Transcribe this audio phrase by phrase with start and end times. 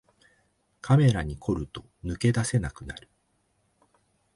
[0.81, 3.07] カメラに凝ると抜け出せなくなる